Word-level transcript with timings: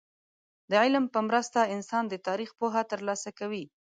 د 0.69 0.71
علم 0.83 1.05
په 1.13 1.19
مرسته 1.27 1.61
انسان 1.75 2.03
د 2.09 2.15
تاريخ 2.27 2.49
پوهه 2.59 2.81
ترلاسه 2.91 3.29
کوي. 3.39 3.65